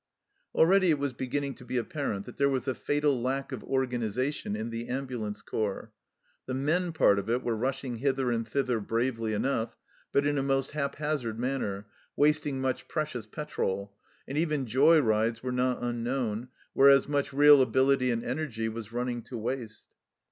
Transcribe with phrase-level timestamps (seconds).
[0.55, 4.55] Already it was beginning to be apparent that there was a fatal lack of organization
[4.55, 5.91] in the ambu lance corps.
[6.47, 9.77] The men part of it were rushing hither and thither bravely enough,
[10.11, 11.85] but in a most haphazard manner,
[12.15, 13.95] wasting much precious petrol,
[14.27, 19.21] and even joy rides were not unknown, whereas much real ability and energy was running
[19.25, 19.85] to waste.